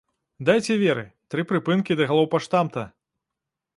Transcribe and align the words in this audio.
Дайце 0.47 0.77
веры, 0.83 1.03
тры 1.33 1.45
прыпынкі 1.53 1.99
да 1.99 2.09
галоўпаштамта! 2.13 2.89